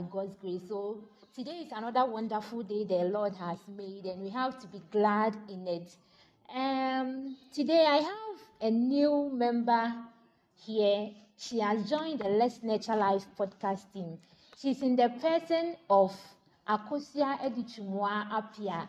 [0.00, 0.62] by God's grace.
[0.68, 0.98] So
[1.34, 5.36] today is another wonderful day the Lord has made, and we have to be glad
[5.48, 5.94] in it.
[6.54, 9.92] Um, today I have a new member
[10.64, 11.10] here.
[11.36, 14.18] She has joined the Let's Nature Life podcast team.
[14.60, 16.16] She's in the person of
[16.68, 18.88] Akosia Edichumwa Apia.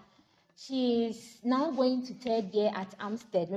[0.55, 3.49] She is now going to third year at AAMUSTED.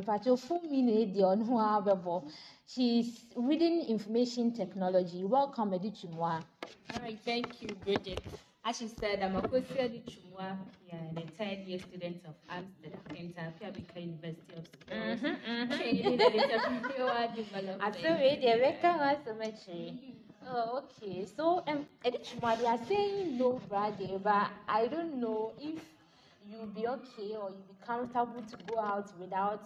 [2.66, 5.22] She's reading information technology.
[5.24, 6.42] Welcome, Edichumwa.
[6.95, 8.20] All right, thank you, Bridget.
[8.64, 9.91] As she said, I'm Akosia
[10.88, 14.64] yeah, the third year student of AAMUSTED, Interpia University of.
[14.91, 17.82] Mm-hmm, Training in entrepreneurial development.
[17.82, 18.16] I feel
[18.60, 19.55] recognize so much.
[20.48, 21.27] Oh, okay.
[21.36, 25.80] So, um, Edichumwa, they are saying no, brother, but I don't know if
[26.48, 29.62] you'll be okay or you'll be comfortable to go out without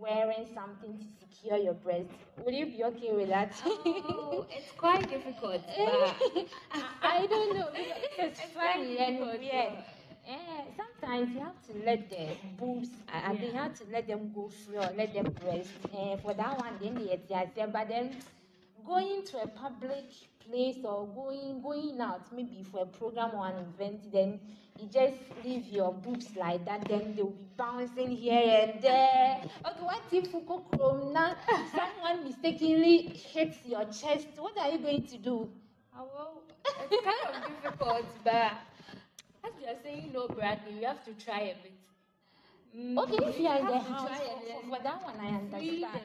[0.00, 2.08] wearing something to secure your breast.
[2.44, 3.52] Will you be okay with that?
[3.64, 7.68] Oh, it's quite difficult, I, I don't know.
[7.74, 9.72] It's, It's funny and weird.
[10.28, 12.26] Eh, sometimes you have to let the
[12.58, 15.70] boobs, I, think you have to let them go free or let them breast.
[15.96, 17.66] Eh, for that one, then they.
[17.66, 18.16] But then
[18.84, 20.04] going to a public
[20.48, 24.40] place or going going out, maybe for a program or an event, then
[24.80, 29.40] you just leave your boobs like that, then they'll be bouncing here and there.
[29.66, 31.34] Okay, what if you chrome now?
[31.74, 34.28] Someone mistakenly hits your chest.
[34.36, 35.48] What are you going to do?
[35.98, 36.42] Oh, well,
[36.90, 38.52] it's kind of difficult, but
[39.44, 41.72] as you are saying no, Bradley, we have to try a bit.
[42.98, 46.02] Okay, if you are in the house, for, for, that one I understand.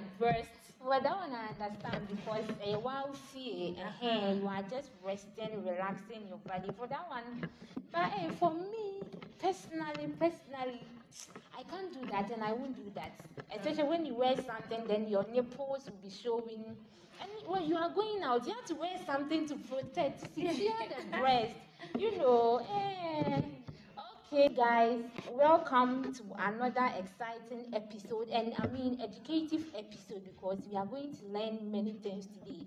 [0.83, 6.27] For that one I understand because uh, while see, uh, you are just resting, relaxing
[6.27, 6.69] your body.
[6.77, 7.49] For that one,
[7.91, 9.01] but uh, for me
[9.39, 10.81] personally, personally,
[11.57, 13.11] I can't do that and I won't do that.
[13.55, 16.65] Especially when you wear something, then your nipples will be showing.
[17.21, 21.17] And when you are going out, you have to wear something to protect, secure the
[21.17, 21.53] breast.
[21.97, 23.41] You know, eh.
[24.33, 30.85] Okay, guys, welcome to another exciting episode, and I mean educative episode because we are
[30.85, 32.65] going to learn many things today.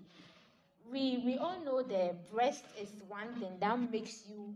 [0.91, 4.55] We we all know the breast is one thing that makes you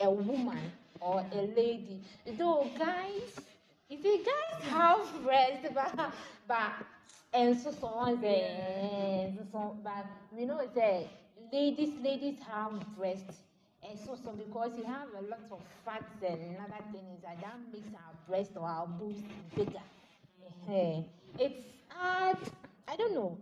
[0.00, 2.02] a woman or a lady.
[2.26, 3.38] Though guys,
[3.88, 6.12] if you guys have breast, but
[6.48, 6.72] but
[7.32, 11.06] and so someone eh, say, so, so, but we know that
[11.52, 13.30] ladies ladies have breast.
[13.88, 17.58] And so, so because you have a lot of fats and other things that that
[17.72, 19.22] makes our breast or our boobs
[19.56, 19.80] bigger.
[21.38, 21.64] It's
[22.00, 22.38] add,
[22.86, 23.38] I don't know.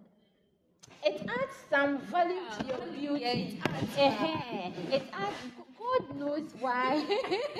[1.05, 3.21] It adds some value to your beauty.
[3.21, 5.37] Yeah, it adds, Eh, It adds.
[5.79, 7.05] God knows why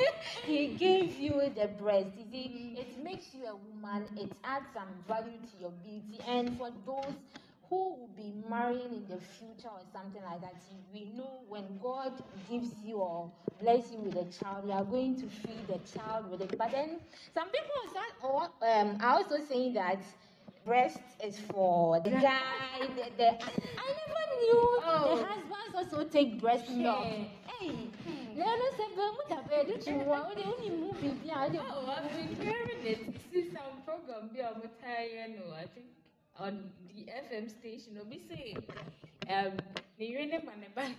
[0.47, 2.09] He gave you the breast.
[2.19, 4.05] You see, it makes you a woman.
[4.17, 6.21] It adds some value to your beauty.
[6.27, 7.15] And for those
[7.71, 8.06] who
[8.57, 10.55] marrying in the future or something like that,
[10.93, 12.13] we know when God
[12.51, 13.31] gives you or
[13.61, 16.57] bless you with a child, you are going to feed the child with it.
[16.57, 17.01] But then
[17.35, 18.13] some people are start,
[18.63, 19.99] um, are also saying that
[20.65, 22.81] breast is for the guy.
[22.97, 25.17] The, the, I never knew Oh.
[25.17, 27.01] the husbands also take breast milk.
[27.01, 27.31] Okay.
[27.47, 27.73] Hey,
[28.37, 29.29] let us say, but what
[29.69, 29.87] it?
[29.87, 31.17] You want to only move it?
[31.25, 33.01] Yeah, Oh, I've been hearing it.
[33.33, 34.41] You see some program be
[35.55, 35.87] I think
[36.39, 37.97] on the FM station.
[37.97, 38.65] Will be saying,
[39.31, 39.53] um,
[39.99, 40.95] the urine man,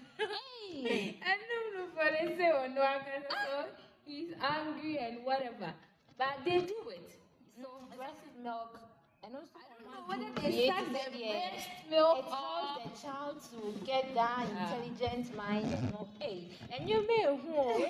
[0.73, 1.17] Hey.
[1.25, 2.83] I don't know what they say or no,
[3.29, 3.65] so
[4.05, 5.73] he's angry and whatever,
[6.17, 7.19] but they do it.
[7.59, 8.77] So breast milk
[9.23, 13.35] and also I don't know whether they suck the breast milk It helps the child
[13.51, 14.75] to get that Yeah.
[14.75, 15.67] intelligent mind.
[16.19, 17.85] Hey, and you may who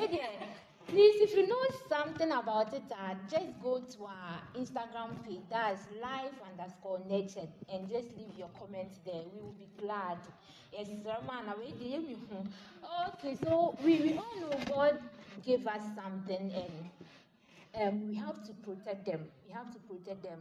[0.87, 5.41] Please, if you know something about it, uh, just go to our Instagram page.
[5.49, 9.21] That's live underscore nature, and just leave your comments there.
[9.33, 10.17] We will be glad.
[10.71, 11.55] Yes, Ramana?
[13.09, 14.99] Okay, so we, we all know God
[15.45, 16.89] gave us something, and
[17.81, 19.25] um, we have to protect them.
[19.45, 20.39] We have to protect them.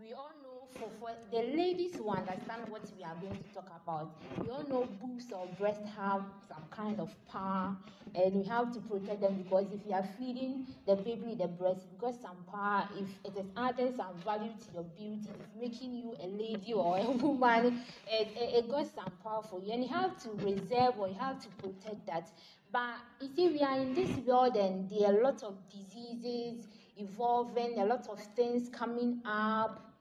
[0.00, 3.70] We all know for, for the ladies who understand what we are going to talk
[3.82, 4.10] about,
[4.42, 7.76] we all know boobs or breasts have some kind of power,
[8.14, 11.80] and we have to protect them because if you are feeding the baby the breast,
[11.92, 12.88] it got some power.
[12.98, 16.98] If it is adding some value to your beauty, it's making you a lady or
[16.98, 20.98] a woman, it, it, it got some power for you, and you have to reserve
[20.98, 22.30] or you have to protect that.
[22.72, 26.66] But you see, we are in this world, and there are a lot of diseases
[26.96, 29.92] evolving, a lot of things coming up.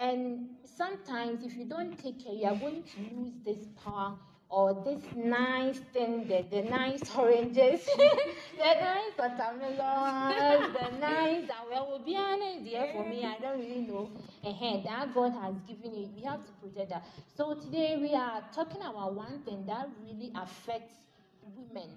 [0.00, 4.16] And sometimes, if you don't take care, you are going to lose this power
[4.50, 11.86] or this nice thing, the, the nice oranges, the nice watermelons, the nice, uh, well,
[11.88, 12.14] will be
[12.68, 14.10] dear, for me, I don't really know.
[14.44, 17.06] Ahead, that God has given you, we have to protect that.
[17.36, 20.94] So today we are talking about one thing that really affects
[21.56, 21.90] women.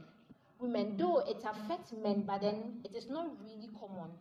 [0.59, 4.11] Women, though it affects men, but then it is not really common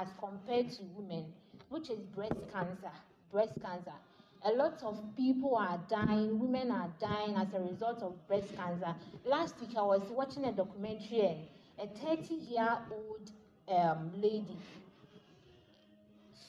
[0.00, 1.26] as compared to women,
[1.68, 2.92] which is breast cancer.
[3.32, 3.92] Breast cancer.
[4.44, 8.94] A lot of people are dying, women are dying as a result of breast cancer.
[9.24, 11.38] Last week I was watching a documentary,
[11.78, 13.30] and a 30 year old
[13.68, 14.56] um, lady.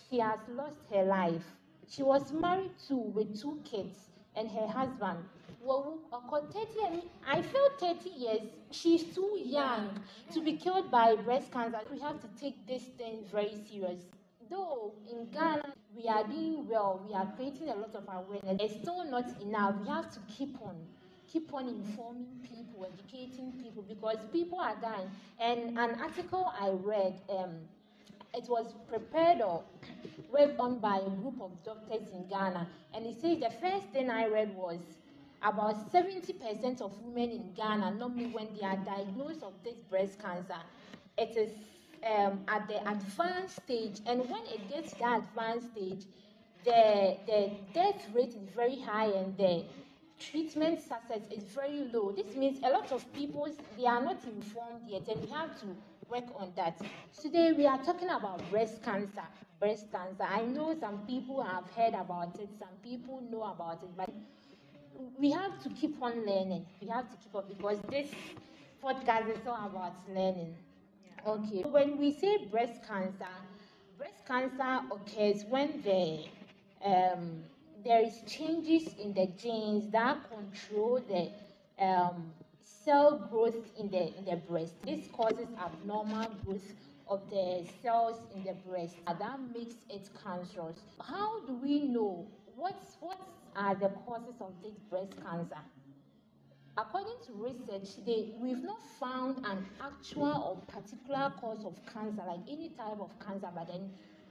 [0.10, 1.44] She has lost her life.
[1.90, 5.24] She was married to with two kids and her husband.
[5.62, 8.42] Well, ọkọ 30 I feel 30 years.
[8.72, 9.90] She's too young
[10.34, 11.82] to be killed by breast cancer.
[11.92, 14.02] We have to take this thing very serious.
[14.50, 18.62] Though in Ghana we are doing well, we are creating a lot of awareness.
[18.62, 19.76] It's still not enough.
[19.82, 20.76] We have to keep on,
[21.32, 25.10] keep on informing people, educating people because people are dying.
[25.40, 27.54] And an article I read, um,
[28.34, 29.64] it was prepared or
[30.32, 34.10] worked on by a group of doctors in Ghana, and it says the first thing
[34.10, 34.80] I read was
[35.42, 40.62] about 70% of women in Ghana, normally when they are diagnosed of this breast cancer,
[41.18, 41.52] it is
[42.06, 46.06] um, at the advanced stage, and when it gets to that advanced stage,
[46.64, 49.64] the, the death rate is very high and the
[50.20, 52.12] treatment success is very low.
[52.12, 53.48] This means a lot of people
[53.78, 55.68] they are not informed yet, and we have to
[56.10, 56.80] work on that.
[57.22, 59.24] Today we are talking about breast cancer.
[59.60, 60.24] Breast cancer.
[60.24, 64.10] I know some people have heard about it, some people know about it, but
[65.20, 66.66] we have to keep on learning.
[66.82, 68.10] We have to keep up because this
[68.84, 70.56] podcast is all about learning.
[71.26, 71.64] Okay.
[71.70, 73.34] When we say breast cancer,
[73.98, 76.26] breast cancer occurs when the
[76.84, 77.44] um,
[77.84, 81.30] there is changes in the genes that control the
[81.84, 82.32] um,
[82.64, 84.74] cell growth in the in the breast.
[84.86, 86.74] This causes abnormal growth
[87.10, 88.96] of the cells in the breast.
[89.08, 90.78] That makes it cancerous.
[91.02, 92.28] How do we know
[92.58, 93.20] what's what
[93.56, 95.62] are the causes of this breast cancer?
[96.78, 100.28] According to research, they, we've not found an actual
[100.70, 103.90] or particular cause of cancer, like any type of cancer, but then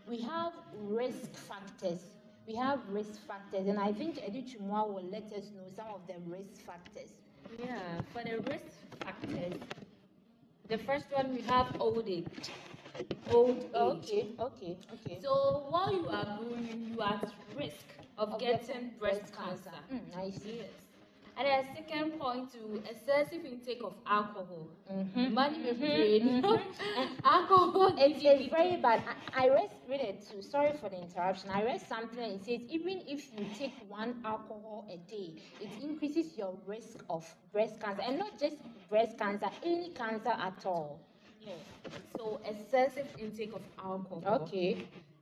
[0.08, 1.98] we have risk factors.
[2.46, 6.14] We have risk factors, and I think Edichumwa will let us know some of the
[6.30, 7.10] risk factors.
[7.58, 9.54] Yeah, for the risk factors,
[10.68, 12.50] the first one we have old age.
[13.32, 13.74] Old age.
[13.74, 15.18] Okay, okay, okay.
[15.20, 17.86] So while you are growing, you are at risk
[18.18, 19.70] of, Of getting, breast breast cancer.
[19.92, 20.56] Mm, I see.
[20.58, 20.70] Yes.
[21.38, 24.68] And then second point to excessive intake of alcohol.
[24.90, 26.42] Mhm, Money mhm, brain.
[26.42, 26.60] mhm.
[27.24, 27.94] alcohol.
[27.98, 29.02] It's, it's very bad.
[29.34, 30.40] I, I read, read it too.
[30.42, 31.50] Sorry for the interruption.
[31.50, 35.70] I read something and it says even if you take one alcohol a day, it
[35.82, 38.02] increases your risk of breast cancer.
[38.06, 38.56] And not just
[38.88, 41.00] breast cancer, any cancer at all.
[41.40, 41.52] Yeah.
[42.16, 44.22] So excessive intake of alcohol.
[44.42, 44.76] Okay.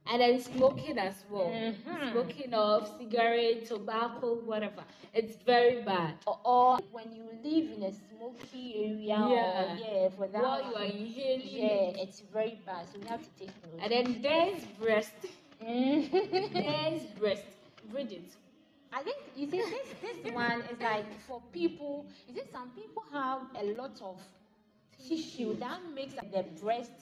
[0.07, 1.51] And then smoking as well.
[1.51, 2.11] Mhm.
[2.13, 4.85] Smoking of cigarette, tobacco, whatever.
[5.15, 6.15] It's very bad.
[6.27, 9.63] Or, or when you live in a smoky area, Yeah.
[9.63, 10.43] or, yeah, for that.
[10.43, 12.87] While you are inhaling yeah, it's very bad.
[12.93, 13.81] So we have to take note.
[13.83, 15.15] And then there's breast.
[15.63, 16.53] Mhm.
[16.53, 17.45] There's breast.
[17.91, 18.25] Bridget.
[18.93, 19.89] I think you see this
[20.23, 22.07] this one is like for people.
[22.29, 24.17] You see, some people have a lot of
[25.09, 26.93] tissue that makes the breast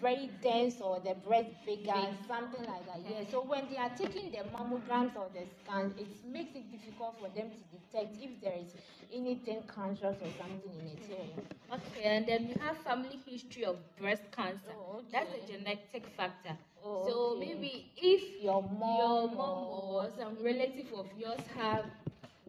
[0.00, 2.14] very dense or the breast bigger, Big.
[2.26, 3.00] something like that.
[3.08, 3.24] Yeah.
[3.30, 7.28] So when they are taking the mammograms or the scan, it makes it difficult for
[7.28, 8.74] them to detect if there is
[9.12, 10.98] anything cancerous or something in it.
[11.08, 11.76] Yeah.
[11.76, 14.72] Okay, and then we have family history of breast cancer.
[14.76, 16.56] Oh, That's a genetic factor.
[16.84, 17.54] Oh, so okay.
[17.54, 21.84] maybe if Your mom, your mom, mom or some relative of yours have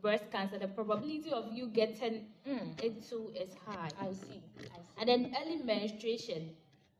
[0.01, 3.89] breast cancer, the probability of you getting Mm, it too is high.
[4.00, 4.41] I see.
[4.60, 4.96] I see.
[5.00, 6.50] And then early menstruation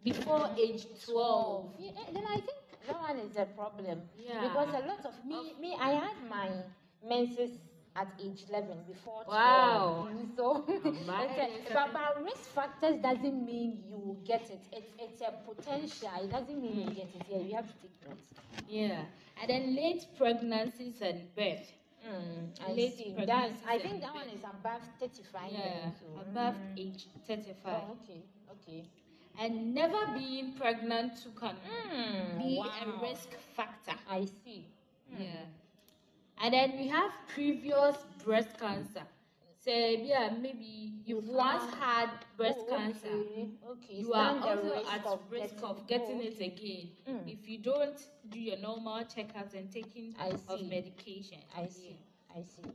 [0.04, 1.74] before age 12.
[1.80, 4.02] Yeah, eh, then I think that one is a problem.
[4.18, 4.42] Yeah.
[4.42, 6.50] Because a lot of me, me, I had my
[7.08, 7.52] menses
[7.96, 9.28] at age 11 before 12.
[9.28, 10.08] Wow.
[10.38, 14.62] So, but, but risk factors doesn't mean you get it.
[14.72, 16.10] It's, it's a potential.
[16.24, 17.26] It doesn't mean you get it.
[17.30, 18.18] Yeah, you have to take note.
[18.70, 19.02] Yeah.
[19.42, 21.72] And then late pregnancies and birth.
[22.08, 23.16] Mm, I Late see.
[23.26, 25.92] That's, I think that one is above 35 Yeah.
[26.00, 26.80] So, Above mm.
[26.80, 27.56] age 35.
[27.66, 28.24] Oh, okay.
[28.50, 28.86] Okay.
[29.40, 32.70] And never being pregnant too can Mm, be wow.
[32.86, 33.96] a risk factor.
[34.10, 34.66] I see.
[35.14, 35.20] Mm.
[35.20, 35.46] Yeah.
[36.44, 39.04] And then we have previous breast cancer.
[39.64, 43.08] So yeah, maybe you've once had- breast Oh, cancer.
[43.10, 43.50] Okay.
[43.70, 43.94] okay.
[43.96, 47.28] You are Stand also risk at risk of getting oh, it again Mm.
[47.32, 50.68] if you don't do your normal checkups and taking I of see.
[50.68, 51.40] medication.
[51.56, 51.96] I see.
[52.36, 52.72] I see.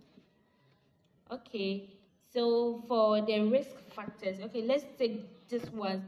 [1.31, 1.89] Okay,
[2.37, 6.03] so for the risk factors, okay, let's take this ones.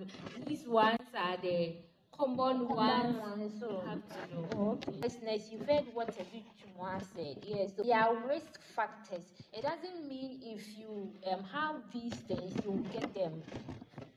[0.47, 1.77] These ones are the
[2.13, 4.49] common ones one, so you have to know.
[4.57, 4.93] Oh, okay.
[5.03, 7.37] Listeners, you've heard what Edichumwa said.
[7.47, 9.25] Yes, so there are risk factors.
[9.53, 13.43] It doesn't mean if you um, have these things, you get them.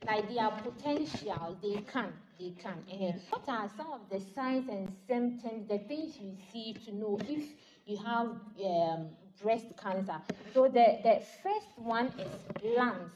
[0.05, 2.83] Like they are potential, they can, they can.
[3.29, 7.43] What are some of the signs and symptoms, the things you see to know if
[7.85, 8.27] you have
[8.65, 9.09] um,
[9.41, 10.21] breast cancer?
[10.53, 13.13] So the, the first one is lumps.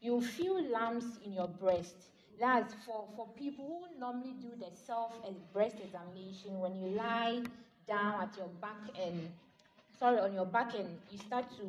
[0.00, 1.96] You feel lumps in your breast.
[2.38, 7.42] That's for, for people who normally do the self uh, breast examination when you lie
[7.88, 9.28] down at your back and
[9.98, 11.64] sorry on your back and you start to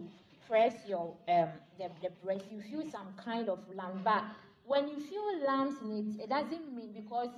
[0.48, 4.24] press your um the, the breast you feel some kind of lump but
[4.66, 7.30] when you feel lumps in it it doesn't mean because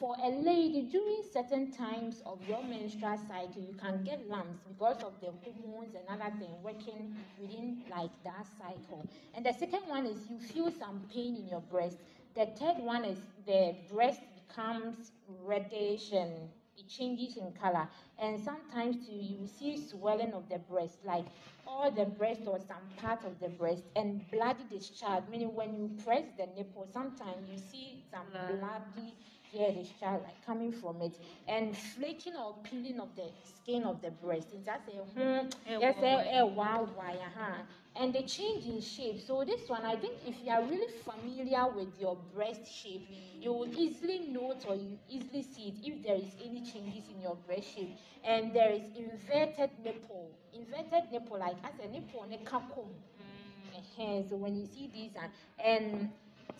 [0.00, 4.96] for a lady during certain times of your menstrual cycle you can get lumps because
[5.02, 9.06] of the hormones and other things working within like that cycle.
[9.34, 11.98] And the second one is you feel some pain in your breast.
[12.34, 15.12] The third one is the breast becomes
[15.44, 16.32] reddish and
[16.78, 17.86] it changes in color.
[18.18, 21.26] And sometimes too, you see swelling of the breast like
[21.66, 25.24] all the breast or some part of the breast and bloody discharge.
[25.30, 28.82] Meaning when you press the nipple sometimes you see some Blood.
[29.52, 31.14] Bloody yeah discharge like coming from it.
[31.48, 34.48] And flaking or peeling of the skin of the breast.
[34.54, 37.62] It's just a hmm, yes a, a wild wire huh?
[37.96, 39.20] and the change in shape.
[39.26, 43.08] So this one i think if you are really familiar with your breast shape
[43.40, 47.20] you will easily note or you easily see it if there is any changes in
[47.22, 47.96] your breast shape.
[48.24, 50.30] And there is inverted nipple.
[50.52, 52.88] Inverted nipple like as a nipple ne kakom
[53.98, 55.32] Ehen, so when you see these and,
[55.64, 56.10] and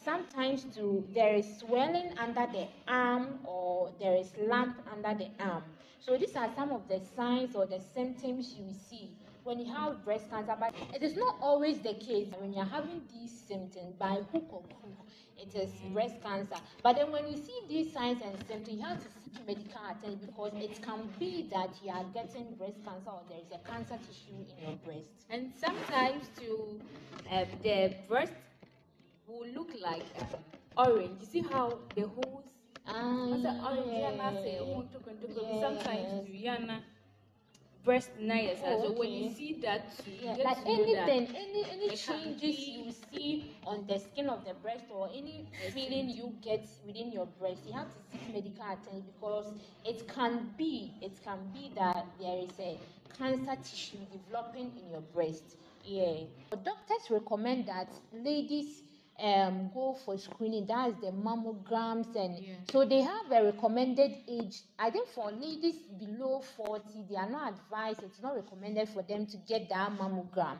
[0.05, 5.63] sometimes too there is swelling under the arm or there is lump under the arm.
[6.01, 9.11] So these are some of the signs or the symptoms you see
[9.45, 10.57] when you have breast cancer.
[10.59, 14.63] But it is not always the case when you're having these symptoms by hook or
[14.63, 14.81] crook
[15.41, 16.57] it is breast cancer.
[16.83, 20.27] But then when you see these signs and symptoms you have to seek medical attention
[20.27, 23.99] because it can be that you are getting breast cancer or there is a cancer
[24.07, 25.09] tissue in your breast.
[25.31, 26.81] And sometimes too,
[27.31, 28.33] um, the breast
[29.31, 30.29] will look like um,
[30.77, 31.21] orange.
[31.21, 32.45] You see how the holes
[32.87, 33.29] Ah,
[33.69, 33.93] orange?
[33.93, 34.85] Yeah, oh.
[35.61, 36.81] Sometimes you yana
[37.85, 38.59] breast nice.
[38.65, 42.59] Oh, So when you see that, too, Yeah, like know that anything, any any changes
[42.69, 47.27] you see on the skin of the breast or any feeling you get within your
[47.39, 49.53] breast, you have to seek medical attention because
[49.85, 52.79] it can be, it can be that there is a
[53.19, 55.57] cancer tissue developing in your breast.
[55.85, 56.25] Yeah.
[56.51, 58.83] Doctors recommend that ladies
[59.21, 60.67] um go for screening.
[60.67, 62.55] That's the mammograms and Yeah.
[62.71, 64.63] so they have a recommended age.
[64.79, 69.27] I think for ladies below 40, they are not advised, it's not recommended for them
[69.27, 70.59] to get that mammogram.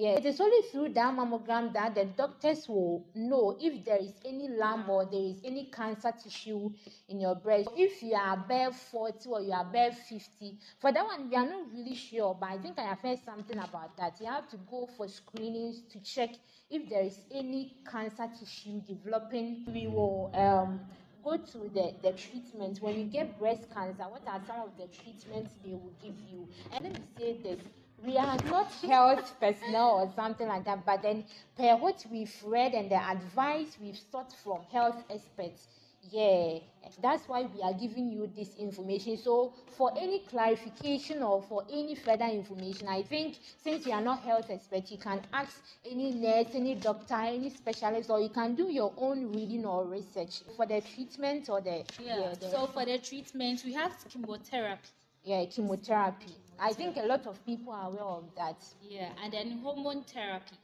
[0.00, 4.12] Yeah, it is only through that mammogram that the doctors will know if there is
[4.24, 6.70] any lump or there is any cancer tissue
[7.08, 7.68] in your breast.
[7.76, 11.44] If you are above 40 or you are above 50, for that one, we are
[11.44, 14.20] not really sure, but I think I have heard something about that.
[14.20, 16.30] You have to go for screenings to check
[16.70, 19.64] if there is any cancer tissue developing.
[19.66, 20.78] We will um,
[21.24, 22.80] go to the, the treatment.
[22.80, 26.46] When you get breast cancer, what are some of the treatments they will give you?
[26.72, 27.77] And let me say this.
[28.04, 31.24] We are not health personnel or something like that, but then
[31.56, 35.66] per what we've read and the advice we've sought from health experts,
[36.10, 36.58] yeah,
[37.02, 39.16] that's why we are giving you this information.
[39.16, 44.20] So, for any clarification or for any further information, I think since you are not
[44.20, 48.70] health experts, you can ask any nurse, any doctor, any specialist, or you can do
[48.70, 52.34] your own reading or research for the treatment or the Yeah.
[52.40, 54.88] the, So for the treatment, we have chemotherapy.
[55.24, 56.32] yeah chemotherapy.
[56.60, 58.62] I think a lot of people are aware of that.
[58.82, 60.56] Yeah, and then hormone therapy.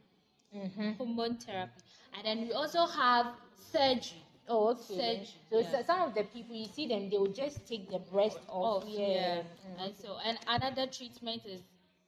[0.54, 0.92] Mm-hmm.
[0.92, 1.80] Hormone therapy,
[2.16, 3.26] and then we also have
[3.72, 4.22] surgery.
[4.48, 4.94] Oh, okay.
[4.96, 5.82] Surgery, So, yeah.
[5.82, 8.84] some of the people you see them, they will just take the breast off.
[8.84, 9.42] Off, yeah.
[9.66, 9.84] Mm.
[9.84, 11.62] And so, and another treatment is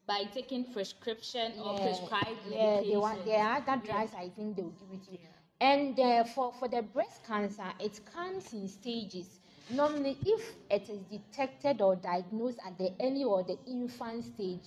[0.07, 2.90] by taking prescription or Yeah, prescribed yeah, medication.
[2.90, 5.28] they want there are other drugs I think they will give it to you.
[5.61, 9.40] And uh, for for the breast cancer, it comes in stages.
[9.70, 14.62] Normally, if it is detected or diagnosed at the early or the infant stage,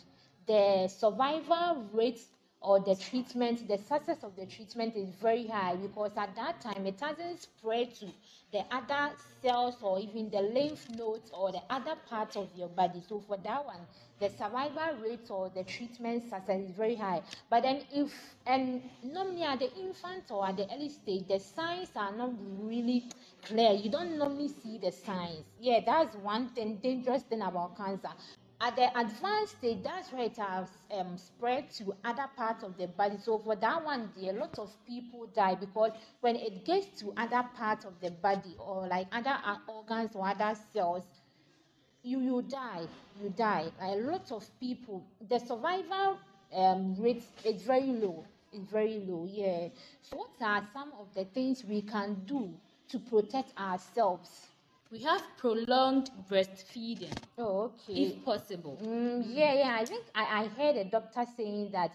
[0.46, 2.20] the survival rate
[2.62, 6.86] or the treatment, the success of the treatment is very high because at that time
[6.86, 8.08] it hasn't spread to
[8.52, 13.02] the other cells or even the lymph nodes or the other parts of your body.
[13.08, 13.80] So for that one,
[14.20, 17.22] the survival rate or the treatment success is very high.
[17.50, 18.12] But then if
[18.46, 23.06] and normally at the infant or at the early stage, the signs are not really
[23.44, 23.72] clear.
[23.74, 25.46] You don't normally see the signs.
[25.60, 28.10] Yeah, that's one thing dangerous thing about cancer.
[28.62, 32.88] at the advanced stage, that's where it has um, spread to other parts of the
[32.88, 33.18] body.
[33.18, 35.92] So for that one, a lot of people die because
[36.22, 40.28] when it gets to other parts of the body or like other uh, organs or
[40.28, 41.04] other cells,
[42.04, 42.88] you you die,
[43.22, 43.72] you die.
[43.80, 46.20] Like a lot of people, the survival
[46.54, 48.26] um, rate is very low.
[48.52, 49.26] It's very low.
[49.30, 49.70] Yeah.
[50.02, 52.54] So what are some of the things we can do
[52.90, 54.48] to protect ourselves?
[54.92, 58.04] We have prolonged breastfeeding, Oh, okay.
[58.04, 58.78] if possible.
[58.84, 59.78] Mm, yeah, yeah.
[59.80, 61.92] I think I, I heard a doctor saying that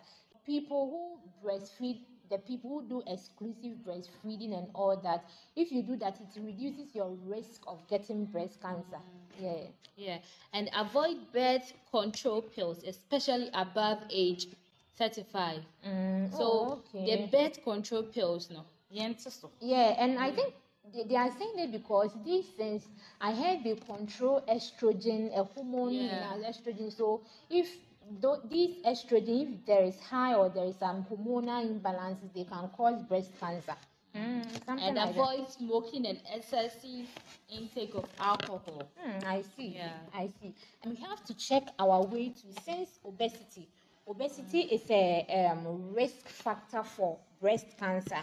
[0.47, 1.99] people who breastfeed,
[2.31, 5.25] the people who do exclusive breastfeeding and all that,
[5.57, 9.01] if you do that, it reduces your risk of getting breast cancer.
[9.41, 9.67] Yeah.
[9.97, 10.19] Yeah,
[10.53, 14.47] and avoid birth control pills, especially above age
[14.97, 15.63] 35.
[15.87, 17.05] Mm, So oh, okay.
[17.07, 18.65] the birth control pills, no.
[19.61, 20.55] Yeah, and I think
[20.93, 22.89] they, they are saying it because these things,
[23.21, 26.37] I heard they control estrogen, a hormone Yeah.
[26.45, 26.93] estrogen.
[26.93, 27.79] So if
[28.21, 32.69] tho- these estrogen, if there is high or there is some hormonal imbalances, they can
[32.77, 33.75] cause breast cancer.
[34.15, 34.45] Mm,
[34.79, 35.11] And like that.
[35.11, 37.09] avoid smoking and excessive
[37.49, 38.87] intake of alcohol.
[38.99, 39.69] Hmm, I see.
[39.77, 39.99] Yeah.
[40.15, 40.55] I see.
[40.83, 43.69] And we have to check our weight too, since obesity.
[44.07, 48.21] Obesity is a um, risk factor for breast cancer.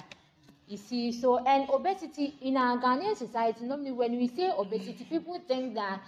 [0.71, 5.37] You see, so and obesity in our Ghanaian society, normally when we say obesity, people
[5.45, 5.99] think that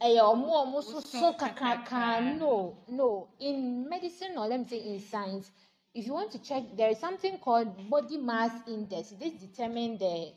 [0.00, 2.36] eh, so so kakraka.
[2.36, 3.28] No, no.
[3.38, 5.52] In medicine or let me say in science,
[5.94, 9.10] if you want to check, there is something called body mass index.
[9.10, 10.32] This determines the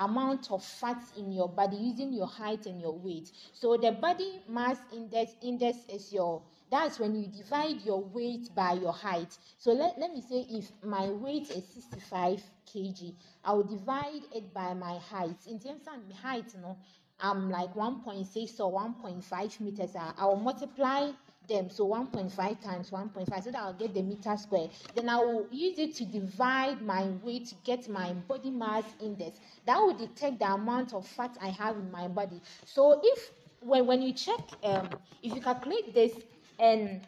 [0.00, 3.30] amount of fat in your body using your height and your weight.
[3.52, 8.74] So the body mass index index is your that's when you divide your weight by
[8.74, 9.36] your height.
[9.58, 12.40] So let, let me say if my weight is 65
[12.72, 13.12] kg,
[13.44, 15.36] I will divide it by my height.
[15.48, 16.76] In terms of my height, you know,
[17.18, 19.96] I'm like 1.6 or 1.5 meters.
[19.96, 21.10] I will multiply
[21.50, 21.68] them.
[21.68, 24.68] So 1.5 times 1.5, so that I'll get the meter square.
[24.94, 29.38] Then I will use it to divide my weight to get my body mass index.
[29.66, 32.40] That will detect the amount of fat I have in my body.
[32.64, 34.88] So if when, when you check, um,
[35.22, 36.12] if you calculate this
[36.58, 37.02] and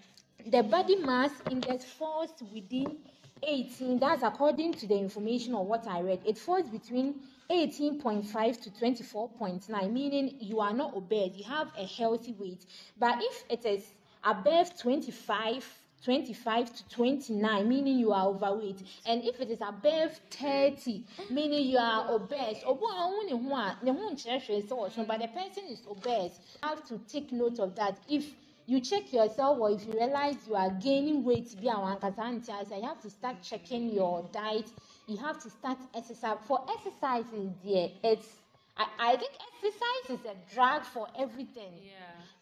[0.47, 2.99] the body mass index falls within
[3.43, 6.21] 18, that's according to the information of what I read.
[6.27, 12.35] It falls between 18.5 to 24.9, meaning you are not obese, you have a healthy
[12.39, 12.65] weight.
[12.99, 13.85] But if it is
[14.25, 21.05] above 25, 25 to 29, meaning you are overweight, and if it is above 30,
[21.31, 25.21] meaning you are obese, Obo a ɔho ne ho a, ne ho nkyerɛ hwee but
[25.21, 26.39] the person is obese.
[26.63, 27.99] You have to take note of that.
[28.09, 28.35] If
[28.67, 32.53] you check yourself or if you realize you are gaining weight bi a wankasa nte
[32.61, 34.71] ase you have to start checking your diet
[35.09, 38.42] you have to start exercise for exercises dear it's
[38.77, 41.73] I, I think exercise is a drug for everything.
[41.85, 41.93] Yeah.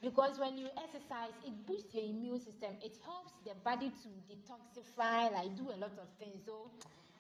[0.01, 2.71] because when you exercise it boosts your immune system.
[2.83, 6.43] It helps the body to detoxify like do a lot of things.
[6.47, 6.71] So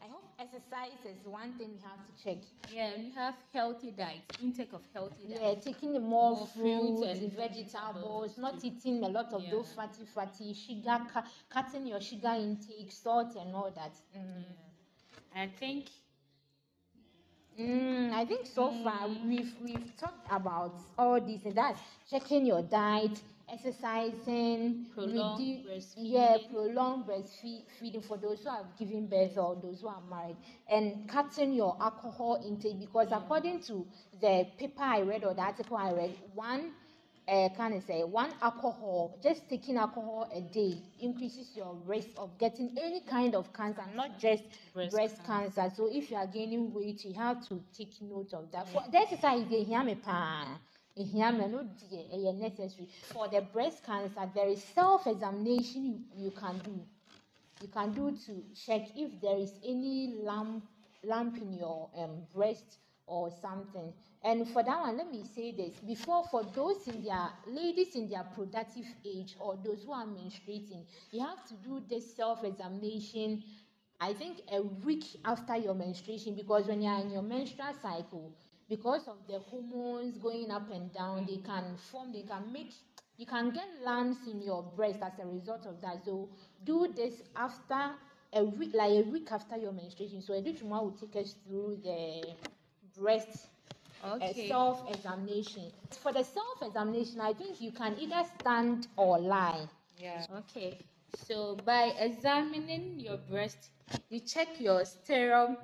[0.02, 2.38] i hope exercise is one thing we have to check.
[2.72, 5.40] Yeah, and you have healthy diet, intake of healthy diet.
[5.42, 10.04] yeah taking more, More fruits and and vegetables not eating a lot of those fatty
[10.06, 13.92] fatty sugar cu- cutting your sugar intake salt and all that.
[14.16, 14.44] Mm.
[15.34, 15.86] I think
[17.58, 22.62] Mm, I think so far we've we've talked about all these and that's checking your
[22.62, 26.10] diet, exercising, Prolonged redu- breastfeeding.
[26.12, 30.36] yeah, prolonged breastfeeding for those who have given birth or those who are married,
[30.70, 33.86] and cutting your alcohol intake because according to
[34.20, 36.72] the paper I read or the article I read, one
[37.30, 42.36] uh, can I say one alcohol, just taking alcohol a day increases your risk of
[42.38, 44.42] getting any kind of cancer, not just
[44.74, 45.70] breast, Breast cancer.
[45.76, 48.68] So if you are gaining weight, you have to take note of that.
[48.68, 50.58] For the exercise, they hear me pa.
[50.96, 56.58] no deɛ ɛyɛ necessary for the breast cancer there is self examination you, you can
[56.58, 56.74] do
[57.62, 60.64] you can do to check if there is any lump
[61.04, 62.78] lump in your um, breast
[63.10, 63.92] or something
[64.22, 68.08] and for that one let me say this before for those in their ladies in
[68.08, 73.42] their productive age or those who are menstruating you have to do this self examination
[74.00, 78.32] I think a week after your menstruation because when you are in your menstrual cycle,
[78.68, 82.72] because of the hormones going up and down, they can form, they can make,
[83.18, 86.02] you can get lumps in your breast as a result of that.
[86.04, 86.30] So
[86.64, 87.90] do this after
[88.32, 90.22] a week, like a week after your menstruation.
[90.22, 92.24] So Educhuma will take us through the
[93.00, 93.46] breast
[94.04, 94.48] uh, okay.
[94.48, 95.64] self-examination.
[96.02, 99.66] For the self-examination, I think you can either stand or lie.
[99.98, 100.24] Yeah.
[100.38, 100.78] Okay.
[101.26, 103.70] So by examining your breast,
[104.08, 105.56] you check your sternum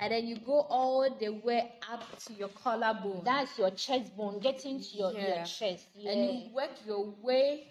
[0.00, 3.22] and then you go all the way up to your collarbone.
[3.24, 5.86] That's your chest bone getting to your, your chest.
[5.96, 6.12] Yeah.
[6.12, 7.68] and you work your way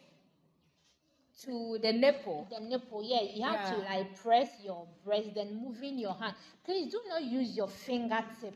[1.45, 2.47] to the nipple.
[2.49, 6.91] the nipple yeah you have to like press your breast then moving your hand please
[6.91, 8.53] do not use your fingertip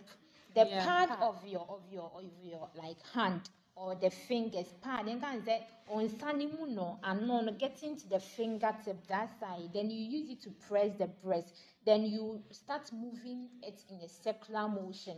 [0.57, 0.85] the Yeah.
[0.85, 1.21] part Part.
[1.21, 5.65] of your of your of your like hand or the fingers part then can say
[5.87, 10.41] on sanimu no and no getting to the fingertip that side then you use it
[10.41, 11.49] to press the breast
[11.85, 15.17] then you start moving it in a circular motion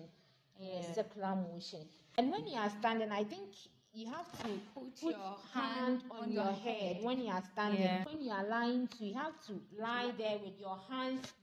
[0.60, 1.80] in a circular motion
[2.18, 3.50] and when you are standing i think
[3.94, 7.82] you have to Put put your hand on your head when you are standing.
[7.82, 8.04] Yeah.
[8.04, 11.34] When you are lying to, you have to lie there with your hands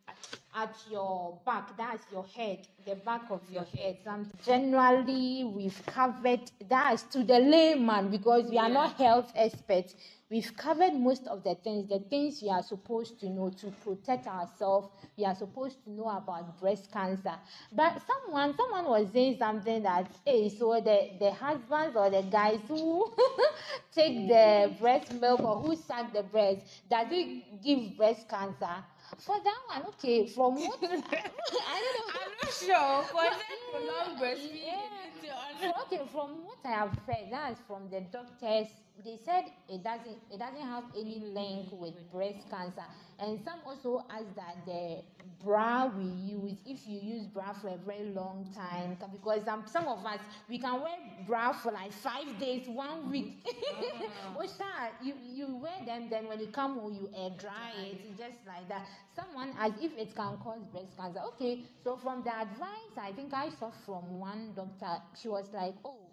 [0.56, 1.76] at, your back.
[1.76, 3.98] That's your head, the back of your head.
[4.06, 9.94] And generally, we've covered that's to the layman because we are not health experts.
[10.28, 14.26] We've covered most of the things, the things we are supposed to know to protect
[14.26, 14.88] ourselves.
[15.16, 17.34] We are supposed to know about breast cancer.
[17.70, 22.58] But someone, someone was saying something that, hey, so the, the husbands or the guys
[22.66, 23.14] who
[23.94, 26.58] take the breast milk or who suck the breast,
[26.90, 28.82] does it give breast cancer?
[29.18, 32.14] For that one, okay, from what I don't know.
[32.20, 33.02] I'm not sure.
[33.04, 34.90] For that prolonged breastfeeding,
[35.22, 35.72] Yeah.
[35.86, 38.68] Okay, from what I have heard, that's from the doctors.
[39.04, 42.84] They said it doesn't it doesn't have any link with breast cancer.
[43.18, 45.02] And some also ask that the
[45.42, 49.86] bra we use, if you use bra for a very long time, because um, some
[49.86, 53.46] of us we can wear bra for like five days, one week.
[54.36, 58.00] Which that you you wear them, then when you come home you air dry it,
[58.08, 58.86] it's just like that.
[59.14, 61.20] Someone asked if it can cause breast cancer.
[61.34, 65.74] Okay, so from the advice I think I saw from one doctor, she was like,
[65.84, 66.05] oh.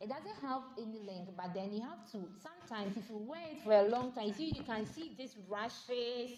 [0.00, 3.60] It doesn't have any link, but then you have to sometimes if you wear it
[3.62, 6.32] for a long time, you see you can see these rashes.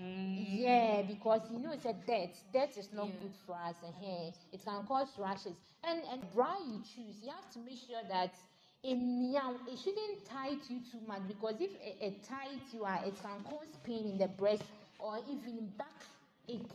[0.00, 0.58] Mm.
[0.58, 2.30] Yeah, because you know it's a dirt.
[2.52, 3.20] Dirt is not Yeah.
[3.20, 4.32] good for us and hair.
[4.52, 5.56] It can cause rashes.
[5.84, 8.34] And and bra you choose, you have to make sure that
[8.82, 9.54] it meow.
[9.68, 13.42] It shouldn't tight you too much because if it, it tight you are, it can
[13.44, 14.64] cause pain in the breast
[14.98, 16.70] or even backache.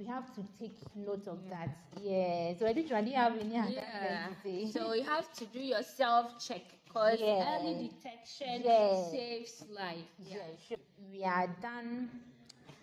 [0.00, 1.68] We have to take note of that.
[2.00, 2.54] Yeah.
[2.58, 4.28] So I think you have any other Yeah.
[4.72, 7.58] So you have to do your self check because Yeah.
[7.60, 8.94] early detection Yeah.
[9.10, 10.08] saves life.
[10.18, 10.78] Yeah, sure.
[11.12, 12.08] We are done.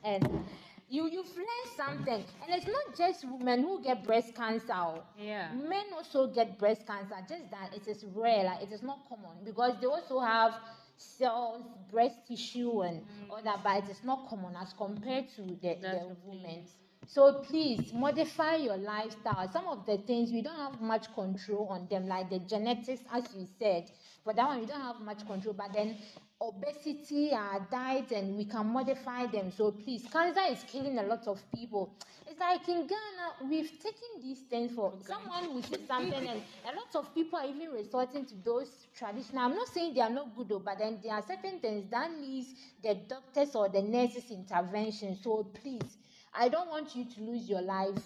[0.04, 0.46] And
[0.88, 2.24] you you've learned something.
[2.44, 5.02] And it's not just women who get breast cancer.
[5.18, 5.52] Yeah.
[5.54, 9.44] Men also get breast cancer, just that it is rare, like it is not common
[9.44, 10.54] because they also have
[10.98, 13.30] cells, breast tissue, and mm.
[13.32, 16.64] all that, but it is not common as compared to the, That's the the women.
[17.10, 19.50] So please modify your lifestyle.
[19.52, 23.24] Some of the things we don't have much control on them, like the genetics, as
[23.34, 23.90] you said.
[24.26, 25.54] For that one, we don't have much control.
[25.54, 25.98] But then
[26.42, 29.52] obesity, our diet, and we can modify them.
[29.52, 31.96] So please, cancer is killing a lot of people.
[32.30, 36.76] It's like in Ghana, we've taken these things for someone will say something, and a
[36.76, 39.46] lot of people are even resorting to those traditional.
[39.46, 42.12] I'm not saying they are not good, though, but then there are certain things that
[42.20, 42.50] needs
[42.84, 45.18] the doctors or the nurses intervention.
[45.24, 45.98] So please,
[46.34, 48.04] I don't want you to lose your life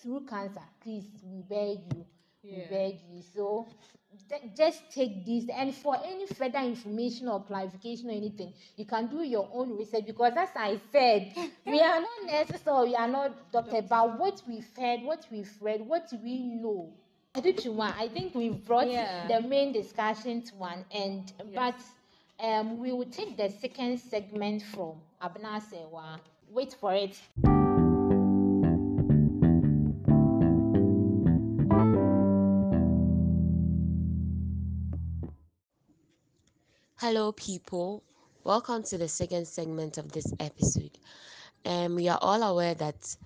[0.00, 0.62] through cancer.
[0.80, 2.06] Please, we beg you.
[2.42, 2.68] We Yeah.
[2.68, 3.22] beg you.
[3.22, 3.66] So
[4.28, 5.46] th- just take this.
[5.48, 10.04] And for any further information or clarification or anything, you can do your own research
[10.06, 11.32] because, as I said,
[11.66, 15.50] we are not nurses or we are not doctors, but what we've heard, what we've
[15.60, 16.92] read, what we know.
[17.34, 19.26] I think we've brought Yeah.
[19.26, 21.74] the main discussion to one end, but
[22.38, 26.20] um, we will take the second segment from Abna Sewa.
[26.50, 27.20] Wait for it.
[36.96, 38.02] Hello, people.
[38.44, 40.96] Welcome to the second segment of this episode.
[41.66, 43.16] Um, we are all aware that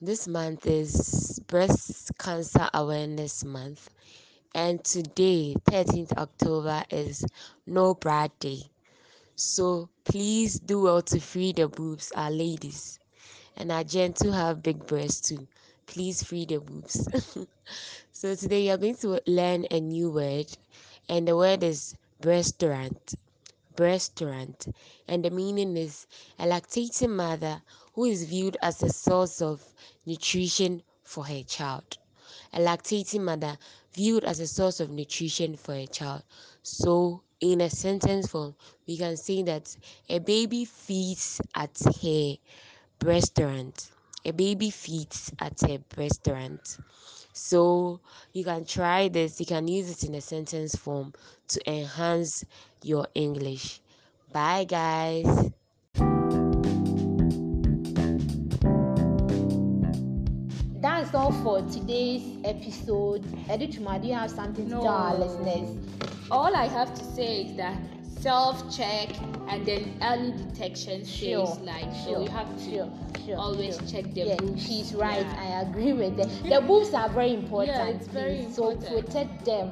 [0.00, 3.90] this month is Breast Cancer Awareness Month,
[4.54, 7.24] and today, 13th October, is
[7.66, 8.71] No Bra Day.
[9.44, 13.00] So please do well to free the boobs, our ladies,
[13.56, 15.48] and our gents who have big breasts too.
[15.86, 17.08] Please free the boobs.
[18.12, 20.46] so today, you're going to learn a new word,
[21.08, 23.14] and the word is restaurant
[23.78, 24.68] restaurant
[25.08, 26.06] and the meaning is
[26.38, 27.62] a lactating mother
[27.94, 29.74] who is viewed as a source of
[30.06, 31.98] nutrition for her child.
[32.52, 33.58] A lactating mother
[33.92, 36.22] viewed as a source of nutrition for a child.
[36.62, 38.54] So in a sentence form
[38.86, 39.76] we can say that
[40.08, 42.36] a baby feeds at her
[43.04, 43.90] restaurant
[44.24, 46.78] a baby feeds at a restaurant
[47.34, 48.00] so
[48.32, 51.14] you can try this, you can use it in a sentence form
[51.48, 52.44] to enhance
[52.82, 53.80] your English.
[54.32, 55.50] Bye, guys.
[60.80, 63.22] That's all for today's episode.
[63.48, 65.24] Edichuma, do you have something to tell our No.
[65.24, 65.76] listeners?
[66.32, 67.76] All I have to say is that
[68.20, 69.10] self-check
[69.48, 71.58] and then early detection Sure, phase.
[71.58, 72.90] Like sure, so, you have to sure,
[73.26, 73.86] sure, always sure.
[73.86, 74.66] check the yeah, boobs.
[74.66, 75.26] she's right.
[75.26, 75.42] Yeah.
[75.56, 76.28] I agree with that.
[76.48, 77.76] The boobs are very important.
[77.76, 78.56] Yeah, it's very please.
[78.56, 79.70] So protect them.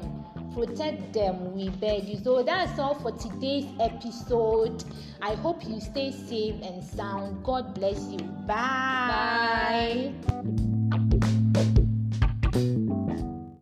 [0.53, 2.17] Protect them, we beg you.
[2.17, 4.83] So that's all for today's episode.
[5.21, 7.43] I hope you stay safe and sound.
[7.43, 8.19] God bless you.
[8.45, 10.13] Bye.
[10.27, 11.37] Bye.